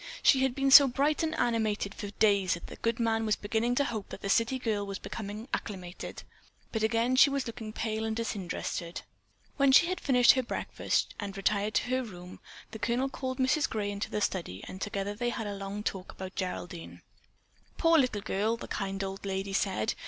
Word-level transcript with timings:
She 0.23 0.41
had 0.41 0.55
been 0.55 0.71
so 0.71 0.87
bright 0.87 1.21
and 1.21 1.35
animated 1.35 1.93
for 1.93 2.09
days 2.09 2.55
that 2.55 2.65
the 2.65 2.75
good 2.77 2.99
man 2.99 3.23
was 3.23 3.35
beginning 3.35 3.75
to 3.75 3.83
hope 3.83 4.09
that 4.09 4.21
the 4.21 4.29
city 4.31 4.57
girl 4.57 4.83
was 4.83 4.97
becoming 4.97 5.47
acclimated, 5.53 6.23
but 6.71 6.81
again 6.81 7.15
she 7.15 7.29
was 7.29 7.45
looking 7.45 7.71
pale 7.71 8.03
and 8.03 8.15
disinterested. 8.15 9.03
When 9.57 9.71
she 9.71 9.85
had 9.85 9.99
finished 10.01 10.31
her 10.31 10.41
breakfast 10.41 11.13
and 11.19 11.33
had 11.35 11.37
retired 11.37 11.75
to 11.75 11.83
her 11.91 12.01
room, 12.03 12.39
the 12.71 12.79
Colonel 12.79 13.09
called 13.09 13.37
Mrs. 13.37 13.69
Gray 13.69 13.91
into 13.91 14.09
his 14.09 14.23
study 14.23 14.63
and 14.67 14.81
together 14.81 15.13
they 15.13 15.29
had 15.29 15.45
a 15.45 15.53
long 15.53 15.83
talk 15.83 16.13
about 16.13 16.33
Geraldine. 16.33 17.03
"Poor 17.77 17.99
little 17.99 18.21
girl," 18.23 18.57
the 18.57 18.67
kind 18.67 19.03
old 19.03 19.23
lady 19.23 19.53
said. 19.53 19.93